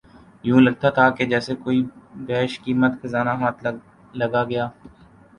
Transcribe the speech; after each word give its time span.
یوں 0.47 0.59
لگتا 0.65 0.89
تھا 0.95 1.05
کہ 1.15 1.23
جیسے 1.31 1.53
کوئی 1.63 1.79
بیش 2.27 2.51
قیمت 2.63 2.91
خزانہ 3.01 3.33
ہاتھ 3.41 3.59
لگا 4.19 4.43
گیا 4.49 4.65